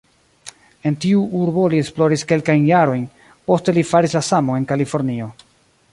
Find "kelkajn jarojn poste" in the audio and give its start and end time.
2.33-3.77